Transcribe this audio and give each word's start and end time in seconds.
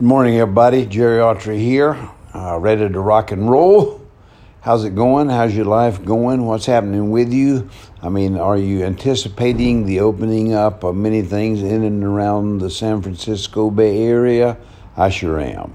Good 0.00 0.06
morning, 0.06 0.38
everybody. 0.38 0.86
Jerry 0.86 1.18
Autry 1.18 1.58
here, 1.58 1.94
uh, 2.32 2.58
ready 2.58 2.88
to 2.88 3.00
rock 3.00 3.32
and 3.32 3.50
roll. 3.50 4.00
How's 4.62 4.82
it 4.84 4.94
going? 4.94 5.28
How's 5.28 5.54
your 5.54 5.66
life 5.66 6.02
going? 6.02 6.46
What's 6.46 6.64
happening 6.64 7.10
with 7.10 7.34
you? 7.34 7.68
I 8.00 8.08
mean, 8.08 8.38
are 8.38 8.56
you 8.56 8.82
anticipating 8.82 9.84
the 9.84 10.00
opening 10.00 10.54
up 10.54 10.84
of 10.84 10.96
many 10.96 11.20
things 11.20 11.62
in 11.62 11.84
and 11.84 12.02
around 12.02 12.60
the 12.60 12.70
San 12.70 13.02
Francisco 13.02 13.70
Bay 13.70 14.04
Area? 14.04 14.56
I 14.96 15.10
sure 15.10 15.38
am. 15.38 15.74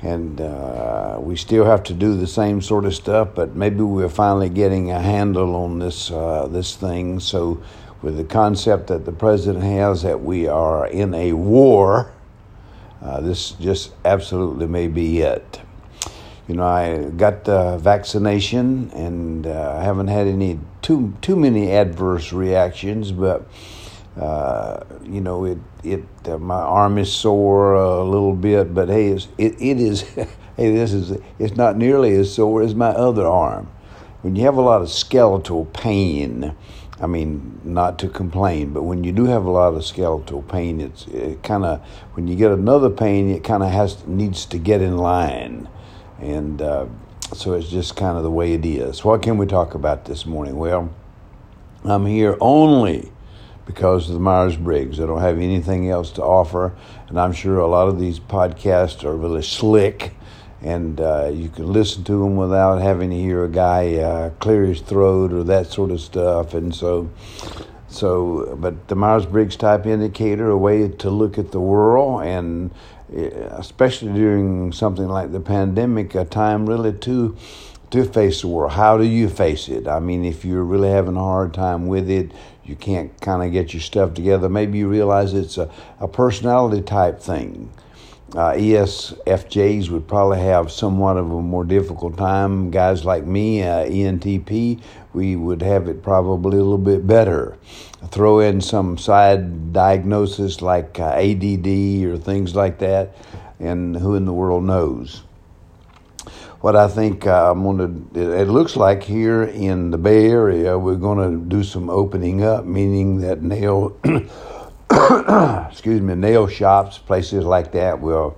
And 0.00 0.40
uh, 0.40 1.18
we 1.18 1.34
still 1.34 1.64
have 1.64 1.82
to 1.84 1.92
do 1.92 2.14
the 2.14 2.28
same 2.28 2.62
sort 2.62 2.84
of 2.84 2.94
stuff, 2.94 3.30
but 3.34 3.56
maybe 3.56 3.82
we're 3.82 4.08
finally 4.08 4.48
getting 4.48 4.92
a 4.92 5.00
handle 5.00 5.56
on 5.56 5.80
this 5.80 6.08
uh, 6.12 6.46
this 6.46 6.76
thing. 6.76 7.18
So, 7.18 7.60
with 8.00 8.16
the 8.16 8.22
concept 8.22 8.86
that 8.86 9.04
the 9.04 9.12
president 9.12 9.64
has 9.64 10.02
that 10.02 10.22
we 10.22 10.46
are 10.46 10.86
in 10.86 11.14
a 11.14 11.32
war 11.32 12.12
uh, 13.04 13.20
this 13.20 13.50
just 13.52 13.92
absolutely 14.04 14.66
may 14.66 14.88
be 14.88 15.20
it. 15.20 15.60
You 16.48 16.56
know, 16.56 16.64
I 16.64 17.04
got 17.04 17.44
the 17.44 17.76
vaccination 17.78 18.90
and 18.94 19.46
uh, 19.46 19.76
I 19.78 19.84
haven't 19.84 20.08
had 20.08 20.26
any 20.26 20.58
too 20.82 21.14
too 21.20 21.36
many 21.36 21.70
adverse 21.70 22.32
reactions, 22.32 23.12
but 23.12 23.46
uh, 24.18 24.84
you 25.04 25.20
know, 25.20 25.44
it 25.44 25.58
it 25.82 26.04
uh, 26.26 26.38
my 26.38 26.60
arm 26.60 26.98
is 26.98 27.12
sore 27.12 27.74
a 27.74 28.02
little 28.02 28.34
bit, 28.34 28.74
but 28.74 28.88
hey, 28.88 29.08
it 29.08 29.28
it 29.38 29.80
is 29.80 30.00
hey, 30.56 30.74
this 30.74 30.92
is 30.92 31.18
it's 31.38 31.56
not 31.56 31.76
nearly 31.76 32.14
as 32.14 32.34
sore 32.34 32.62
as 32.62 32.74
my 32.74 32.88
other 32.88 33.26
arm. 33.26 33.70
When 34.22 34.36
you 34.36 34.44
have 34.44 34.56
a 34.56 34.62
lot 34.62 34.80
of 34.80 34.90
skeletal 34.90 35.66
pain, 35.66 36.54
I 37.04 37.06
mean, 37.06 37.60
not 37.64 37.98
to 37.98 38.08
complain, 38.08 38.72
but 38.72 38.84
when 38.84 39.04
you 39.04 39.12
do 39.12 39.26
have 39.26 39.44
a 39.44 39.50
lot 39.50 39.74
of 39.74 39.84
skeletal 39.84 40.40
pain, 40.40 40.80
it's 40.80 41.06
it 41.08 41.42
kind 41.42 41.62
of 41.62 41.86
when 42.14 42.26
you 42.26 42.34
get 42.34 42.50
another 42.50 42.88
pain, 42.88 43.28
it 43.28 43.44
kind 43.44 43.62
of 43.62 43.70
has 43.70 44.06
needs 44.06 44.46
to 44.46 44.58
get 44.58 44.80
in 44.80 44.96
line, 44.96 45.68
and 46.18 46.62
uh, 46.62 46.86
so 47.34 47.52
it's 47.52 47.68
just 47.68 47.94
kind 47.94 48.16
of 48.16 48.22
the 48.22 48.30
way 48.30 48.54
it 48.54 48.64
is. 48.64 49.04
What 49.04 49.20
can 49.20 49.36
we 49.36 49.44
talk 49.44 49.74
about 49.74 50.06
this 50.06 50.24
morning? 50.24 50.56
Well, 50.56 50.94
I'm 51.84 52.06
here 52.06 52.38
only 52.40 53.12
because 53.66 54.08
of 54.08 54.14
the 54.14 54.20
Myers 54.20 54.56
Briggs. 54.56 54.98
I 54.98 55.04
don't 55.04 55.20
have 55.20 55.38
anything 55.38 55.90
else 55.90 56.10
to 56.12 56.22
offer, 56.22 56.74
and 57.08 57.20
I'm 57.20 57.34
sure 57.34 57.58
a 57.58 57.66
lot 57.66 57.88
of 57.88 58.00
these 58.00 58.18
podcasts 58.18 59.04
are 59.04 59.14
really 59.14 59.42
slick 59.42 60.14
and 60.64 60.98
uh, 60.98 61.30
you 61.32 61.50
can 61.50 61.70
listen 61.70 62.04
to 62.04 62.12
them 62.12 62.36
without 62.36 62.80
having 62.80 63.10
to 63.10 63.16
hear 63.16 63.44
a 63.44 63.50
guy 63.50 63.96
uh, 63.96 64.30
clear 64.40 64.64
his 64.64 64.80
throat 64.80 65.30
or 65.30 65.44
that 65.44 65.66
sort 65.66 65.90
of 65.90 66.00
stuff. 66.00 66.54
And 66.54 66.74
so, 66.74 67.10
so, 67.88 68.56
but 68.58 68.88
the 68.88 68.96
Myers 68.96 69.26
Briggs 69.26 69.56
type 69.56 69.84
indicator, 69.84 70.48
a 70.48 70.56
way 70.56 70.88
to 70.88 71.10
look 71.10 71.36
at 71.36 71.52
the 71.52 71.60
world, 71.60 72.22
and 72.22 72.70
eh, 73.14 73.28
especially 73.58 74.14
during 74.14 74.72
something 74.72 75.06
like 75.06 75.32
the 75.32 75.40
pandemic, 75.40 76.14
a 76.14 76.24
time 76.24 76.66
really 76.66 76.94
to 77.00 77.36
to 77.90 78.04
face 78.04 78.40
the 78.40 78.48
world. 78.48 78.72
How 78.72 78.96
do 78.96 79.04
you 79.04 79.28
face 79.28 79.68
it? 79.68 79.86
I 79.86 80.00
mean, 80.00 80.24
if 80.24 80.46
you're 80.46 80.64
really 80.64 80.88
having 80.88 81.16
a 81.16 81.20
hard 81.20 81.52
time 81.52 81.86
with 81.86 82.08
it, 82.10 82.32
you 82.64 82.74
can't 82.74 83.20
kind 83.20 83.42
of 83.44 83.52
get 83.52 83.74
your 83.74 83.82
stuff 83.82 84.14
together. 84.14 84.48
Maybe 84.48 84.78
you 84.78 84.88
realize 84.88 85.34
it's 85.34 85.58
a, 85.58 85.70
a 86.00 86.08
personality 86.08 86.80
type 86.80 87.20
thing 87.20 87.70
uh, 88.32 88.52
ESFJs 88.52 89.90
would 89.90 90.08
probably 90.08 90.40
have 90.40 90.72
somewhat 90.72 91.16
of 91.16 91.30
a 91.30 91.42
more 91.42 91.64
difficult 91.64 92.16
time. 92.16 92.70
Guys 92.70 93.04
like 93.04 93.24
me, 93.24 93.62
uh, 93.62 93.84
ENTP, 93.84 94.80
we 95.12 95.36
would 95.36 95.62
have 95.62 95.86
it 95.88 96.02
probably 96.02 96.58
a 96.58 96.62
little 96.62 96.78
bit 96.78 97.06
better. 97.06 97.56
Throw 98.10 98.40
in 98.40 98.60
some 98.60 98.98
side 98.98 99.72
diagnosis 99.72 100.60
like 100.60 100.98
uh, 100.98 101.12
ADD 101.12 102.04
or 102.06 102.16
things 102.16 102.56
like 102.56 102.78
that, 102.80 103.16
and 103.60 103.96
who 103.96 104.16
in 104.16 104.24
the 104.24 104.32
world 104.32 104.64
knows? 104.64 105.22
What 106.60 106.76
I 106.76 106.88
think 106.88 107.26
uh, 107.26 107.52
I'm 107.52 107.62
going 107.62 108.08
to, 108.14 108.40
it 108.40 108.48
looks 108.48 108.74
like 108.74 109.02
here 109.02 109.44
in 109.44 109.90
the 109.90 109.98
Bay 109.98 110.28
Area, 110.30 110.78
we're 110.78 110.96
going 110.96 111.18
to 111.30 111.44
do 111.46 111.62
some 111.62 111.90
opening 111.90 112.42
up, 112.42 112.64
meaning 112.64 113.20
that 113.20 113.42
nail. 113.42 113.96
excuse 115.70 116.00
me, 116.00 116.14
nail 116.14 116.46
shops, 116.46 116.98
places 116.98 117.44
like 117.44 117.72
that 117.72 118.00
will 118.00 118.36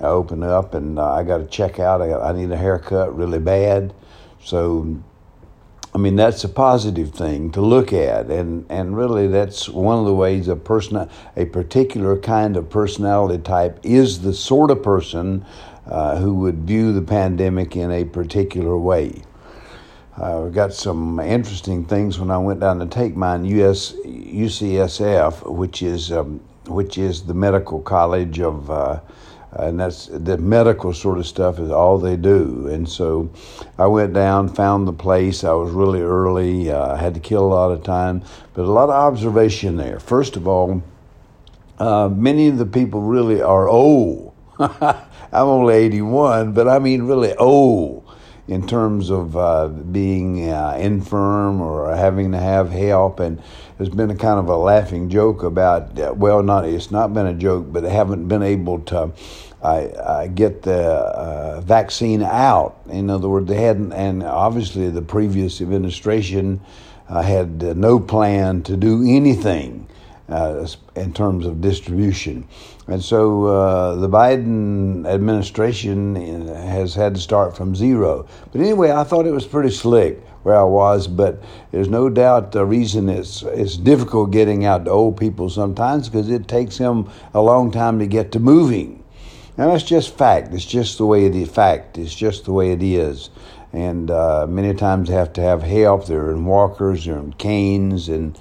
open 0.00 0.42
up, 0.42 0.74
and 0.74 0.98
uh, 0.98 1.12
I 1.12 1.22
got 1.22 1.38
to 1.38 1.46
check 1.46 1.78
out. 1.78 2.00
I, 2.00 2.08
got, 2.08 2.22
I 2.22 2.36
need 2.36 2.50
a 2.50 2.56
haircut 2.56 3.14
really 3.16 3.38
bad, 3.38 3.94
so 4.42 5.02
I 5.94 5.98
mean 5.98 6.16
that's 6.16 6.42
a 6.44 6.48
positive 6.48 7.10
thing 7.10 7.50
to 7.52 7.60
look 7.60 7.92
at, 7.92 8.30
and 8.30 8.64
and 8.70 8.96
really 8.96 9.28
that's 9.28 9.68
one 9.68 9.98
of 9.98 10.06
the 10.06 10.14
ways 10.14 10.48
a 10.48 10.56
person, 10.56 11.08
a 11.36 11.44
particular 11.44 12.16
kind 12.16 12.56
of 12.56 12.70
personality 12.70 13.42
type, 13.42 13.78
is 13.82 14.22
the 14.22 14.32
sort 14.32 14.70
of 14.70 14.82
person 14.82 15.44
uh, 15.86 16.16
who 16.16 16.34
would 16.34 16.66
view 16.66 16.92
the 16.92 17.02
pandemic 17.02 17.76
in 17.76 17.90
a 17.90 18.04
particular 18.04 18.78
way. 18.78 19.22
I 20.16 20.48
got 20.50 20.74
some 20.74 21.18
interesting 21.20 21.84
things 21.86 22.18
when 22.18 22.30
I 22.30 22.36
went 22.36 22.60
down 22.60 22.78
to 22.80 22.86
take 22.86 23.16
mine. 23.16 23.46
US 23.46 23.92
UCSF, 24.04 25.50
which 25.50 25.82
is 25.82 26.12
um, 26.12 26.40
which 26.66 26.98
is 26.98 27.22
the 27.22 27.34
medical 27.34 27.80
college 27.80 28.38
of, 28.38 28.70
uh, 28.70 29.00
and 29.52 29.80
that's 29.80 30.06
the 30.12 30.36
medical 30.36 30.92
sort 30.92 31.18
of 31.18 31.26
stuff 31.26 31.58
is 31.58 31.70
all 31.70 31.98
they 31.98 32.16
do. 32.16 32.68
And 32.68 32.86
so, 32.86 33.30
I 33.78 33.86
went 33.86 34.12
down, 34.12 34.48
found 34.48 34.86
the 34.86 34.92
place. 34.92 35.44
I 35.44 35.52
was 35.52 35.72
really 35.72 36.02
early. 36.02 36.70
Uh, 36.70 36.94
had 36.96 37.14
to 37.14 37.20
kill 37.20 37.44
a 37.44 37.48
lot 37.54 37.72
of 37.72 37.82
time, 37.82 38.22
but 38.52 38.62
a 38.62 38.70
lot 38.70 38.90
of 38.90 38.94
observation 38.94 39.76
there. 39.76 39.98
First 39.98 40.36
of 40.36 40.46
all, 40.46 40.82
uh, 41.78 42.10
many 42.10 42.48
of 42.48 42.58
the 42.58 42.66
people 42.66 43.00
really 43.00 43.40
are 43.40 43.66
old. 43.66 44.34
I'm 44.58 45.48
only 45.48 45.74
81, 45.74 46.52
but 46.52 46.68
I 46.68 46.78
mean 46.78 47.04
really 47.04 47.34
old 47.36 48.01
in 48.52 48.66
terms 48.66 49.10
of 49.10 49.36
uh, 49.36 49.68
being 49.68 50.48
uh, 50.50 50.76
infirm 50.78 51.60
or 51.60 51.94
having 51.94 52.32
to 52.32 52.38
have 52.38 52.70
help. 52.70 53.20
And 53.20 53.42
there's 53.76 53.88
been 53.88 54.10
a 54.10 54.16
kind 54.16 54.38
of 54.38 54.48
a 54.48 54.56
laughing 54.56 55.08
joke 55.08 55.42
about, 55.42 55.98
uh, 55.98 56.12
well, 56.16 56.42
not 56.42 56.64
it's 56.64 56.90
not 56.90 57.14
been 57.14 57.26
a 57.26 57.34
joke, 57.34 57.66
but 57.72 57.82
they 57.82 57.90
haven't 57.90 58.28
been 58.28 58.42
able 58.42 58.80
to 58.80 59.12
uh, 59.62 60.26
get 60.28 60.62
the 60.62 60.82
uh, 60.82 61.60
vaccine 61.60 62.22
out. 62.22 62.80
In 62.88 63.10
other 63.10 63.28
words, 63.28 63.48
they 63.48 63.60
hadn't, 63.60 63.92
and 63.92 64.22
obviously 64.22 64.90
the 64.90 65.02
previous 65.02 65.60
administration 65.60 66.60
uh, 67.08 67.22
had 67.22 67.62
no 67.76 68.00
plan 68.00 68.62
to 68.64 68.76
do 68.76 69.04
anything 69.06 69.88
uh, 70.28 70.66
in 70.96 71.12
terms 71.12 71.46
of 71.46 71.60
distribution. 71.60 72.46
And 72.88 73.02
so 73.02 73.46
uh, 73.46 73.94
the 73.96 74.08
Biden 74.08 75.06
administration 75.06 76.16
uh, 76.16 76.54
has 76.66 76.94
had 76.94 77.14
to 77.14 77.20
start 77.20 77.56
from 77.56 77.74
zero. 77.74 78.26
But 78.50 78.60
anyway, 78.60 78.90
I 78.90 79.04
thought 79.04 79.26
it 79.26 79.32
was 79.32 79.46
pretty 79.46 79.70
slick 79.70 80.20
where 80.42 80.56
I 80.56 80.64
was, 80.64 81.06
but 81.06 81.42
there's 81.70 81.88
no 81.88 82.08
doubt 82.08 82.52
the 82.52 82.64
reason 82.64 83.08
it's, 83.08 83.42
it's 83.42 83.76
difficult 83.76 84.32
getting 84.32 84.64
out 84.64 84.84
to 84.86 84.90
old 84.90 85.16
people 85.16 85.48
sometimes 85.48 86.08
because 86.08 86.28
it 86.30 86.48
takes 86.48 86.78
them 86.78 87.10
a 87.34 87.40
long 87.40 87.70
time 87.70 87.98
to 88.00 88.06
get 88.06 88.32
to 88.32 88.40
moving. 88.40 89.02
And 89.56 89.70
that's 89.70 89.84
just 89.84 90.16
fact. 90.16 90.52
It's 90.54 90.64
just 90.64 90.98
the 90.98 91.06
way 91.06 91.26
it 91.26 91.36
is. 91.36 91.48
Fact. 91.48 91.98
It's 91.98 92.14
just 92.14 92.46
the 92.46 92.52
way 92.52 92.72
it 92.72 92.82
is. 92.82 93.30
And 93.72 94.10
uh, 94.10 94.46
many 94.48 94.74
times 94.74 95.08
they 95.08 95.14
have 95.14 95.32
to 95.34 95.40
have 95.40 95.62
help. 95.62 96.06
They're 96.06 96.30
in 96.30 96.44
walkers, 96.44 97.04
they're 97.04 97.18
in 97.18 97.32
canes, 97.34 98.08
and 98.08 98.38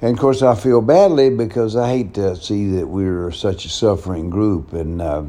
and 0.00 0.12
of 0.12 0.18
course, 0.18 0.42
I 0.42 0.54
feel 0.54 0.80
badly 0.80 1.30
because 1.30 1.76
I 1.76 1.88
hate 1.88 2.14
to 2.14 2.36
see 2.36 2.68
that 2.72 2.86
we're 2.86 3.30
such 3.30 3.64
a 3.64 3.68
suffering 3.68 4.30
group, 4.30 4.72
and 4.72 5.00
uh, 5.00 5.24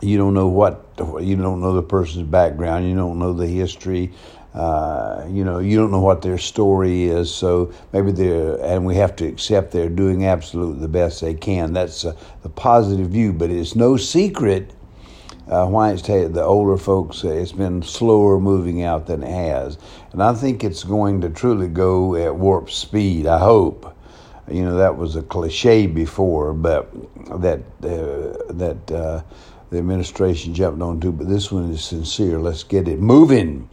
you 0.00 0.18
don't 0.18 0.34
know 0.34 0.48
what 0.48 0.84
you 0.98 1.36
don't 1.36 1.60
know 1.60 1.74
the 1.74 1.82
person's 1.82 2.28
background, 2.28 2.88
you 2.88 2.96
don't 2.96 3.18
know 3.18 3.32
the 3.32 3.46
history, 3.46 4.12
uh, 4.54 5.24
you 5.28 5.44
know, 5.44 5.58
you 5.58 5.76
don't 5.76 5.90
know 5.90 6.00
what 6.00 6.22
their 6.22 6.38
story 6.38 7.04
is. 7.04 7.32
So 7.32 7.72
maybe 7.92 8.12
they're, 8.12 8.60
and 8.60 8.84
we 8.84 8.96
have 8.96 9.14
to 9.16 9.26
accept 9.26 9.70
they're 9.70 9.88
doing 9.88 10.26
absolutely 10.26 10.80
the 10.80 10.88
best 10.88 11.20
they 11.20 11.34
can. 11.34 11.72
That's 11.72 12.04
uh, 12.04 12.16
the 12.42 12.48
positive 12.48 13.10
view, 13.10 13.32
but 13.32 13.50
it's 13.50 13.76
no 13.76 13.96
secret 13.96 14.72
uh, 15.48 15.66
why 15.66 15.92
it's 15.92 16.02
t- 16.02 16.24
the 16.24 16.42
older 16.42 16.76
folks, 16.76 17.24
uh, 17.24 17.28
it's 17.28 17.52
been 17.52 17.82
slower 17.82 18.38
moving 18.38 18.82
out 18.82 19.06
than 19.06 19.22
it 19.22 19.30
has. 19.30 19.78
And 20.12 20.22
I 20.22 20.34
think 20.34 20.64
it's 20.64 20.84
going 20.84 21.20
to 21.22 21.30
truly 21.30 21.68
go 21.68 22.14
at 22.16 22.34
warp 22.34 22.70
speed, 22.70 23.26
I 23.26 23.38
hope. 23.38 23.94
You 24.50 24.64
know, 24.64 24.76
that 24.76 24.96
was 24.96 25.16
a 25.16 25.22
cliche 25.22 25.86
before, 25.86 26.54
but 26.54 26.90
that, 27.40 27.60
uh, 27.82 28.52
that 28.54 28.90
uh, 28.90 29.22
the 29.70 29.78
administration 29.78 30.54
jumped 30.54 30.80
onto, 30.80 31.12
but 31.12 31.28
this 31.28 31.52
one 31.52 31.70
is 31.70 31.84
sincere. 31.84 32.38
Let's 32.38 32.64
get 32.64 32.88
it 32.88 32.98
moving. 32.98 33.68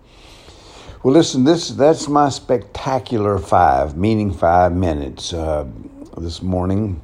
Well, 1.04 1.14
listen, 1.14 1.44
this 1.44 1.70
that's 1.70 2.08
my 2.08 2.30
spectacular 2.30 3.38
five, 3.38 3.96
meaning 3.96 4.34
five 4.34 4.74
minutes 4.74 5.34
uh, 5.34 5.68
this 6.18 6.42
morning. 6.42 7.00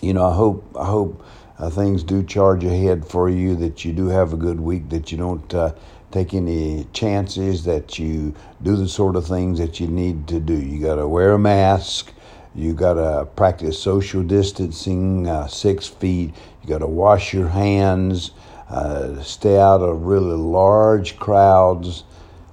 You 0.00 0.14
know, 0.14 0.26
I 0.26 0.34
hope 0.34 0.74
I 0.74 0.86
hope 0.86 1.22
uh, 1.58 1.70
things 1.70 2.02
do 2.02 2.22
charge 2.22 2.64
ahead 2.64 3.06
for 3.06 3.28
you, 3.28 3.54
that 3.56 3.84
you 3.84 3.92
do 3.92 4.08
have 4.08 4.32
a 4.32 4.36
good 4.36 4.60
week, 4.60 4.88
that 4.90 5.12
you 5.12 5.18
don't 5.18 5.54
uh, 5.54 5.72
take 6.10 6.34
any 6.34 6.86
chances, 6.92 7.64
that 7.64 7.98
you 7.98 8.34
do 8.62 8.76
the 8.76 8.88
sort 8.88 9.16
of 9.16 9.26
things 9.26 9.58
that 9.58 9.80
you 9.80 9.86
need 9.86 10.26
to 10.28 10.40
do. 10.40 10.54
You 10.54 10.80
got 10.80 10.96
to 10.96 11.08
wear 11.08 11.32
a 11.32 11.38
mask. 11.38 12.12
You 12.54 12.72
got 12.72 12.94
to 12.94 13.26
practice 13.34 13.78
social 13.78 14.22
distancing, 14.22 15.26
uh, 15.26 15.48
six 15.48 15.88
feet. 15.88 16.34
You 16.62 16.68
got 16.68 16.78
to 16.78 16.86
wash 16.86 17.34
your 17.34 17.48
hands, 17.48 18.30
uh, 18.68 19.20
stay 19.22 19.58
out 19.58 19.80
of 19.80 20.02
really 20.02 20.36
large 20.36 21.18
crowds. 21.18 22.04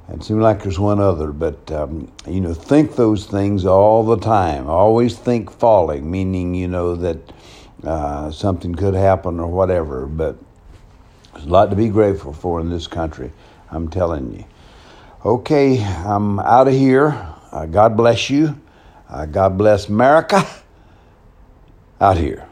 It 0.09 0.23
seems 0.23 0.41
like 0.41 0.63
there's 0.63 0.79
one 0.79 0.99
other, 0.99 1.31
but 1.31 1.71
um, 1.71 2.11
you 2.27 2.41
know, 2.41 2.53
think 2.53 2.95
those 2.95 3.25
things 3.27 3.63
all 3.63 4.03
the 4.03 4.17
time. 4.17 4.67
Always 4.67 5.17
think 5.17 5.51
falling, 5.51 6.09
meaning 6.09 6.53
you 6.55 6.67
know 6.67 6.95
that 6.95 7.31
uh, 7.83 8.31
something 8.31 8.75
could 8.75 8.93
happen 8.93 9.39
or 9.39 9.47
whatever. 9.47 10.05
But 10.05 10.37
there's 11.33 11.45
a 11.45 11.49
lot 11.49 11.69
to 11.69 11.75
be 11.75 11.89
grateful 11.89 12.33
for 12.33 12.59
in 12.59 12.69
this 12.69 12.87
country. 12.87 13.31
I'm 13.69 13.89
telling 13.89 14.33
you. 14.33 14.45
Okay, 15.25 15.83
I'm 15.83 16.39
out 16.39 16.67
of 16.67 16.73
here. 16.73 17.09
Uh, 17.51 17.65
God 17.65 17.95
bless 17.95 18.29
you. 18.29 18.59
Uh, 19.09 19.25
God 19.25 19.57
bless 19.57 19.87
America. 19.87 20.45
Out 22.01 22.17
here. 22.17 22.47